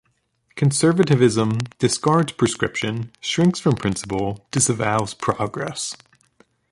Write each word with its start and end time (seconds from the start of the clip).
Conservatism 0.55 1.59
discards 1.77 2.31
prescription, 2.31 3.11
shrinks 3.21 3.59
from 3.59 3.75
principle, 3.75 4.47
disavows 4.49 5.13
progress. 5.13 5.95